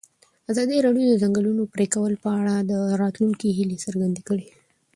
[0.51, 4.47] ازادي راډیو د د ځنګلونو پرېکول په اړه د راتلونکي هیلې څرګندې کړې.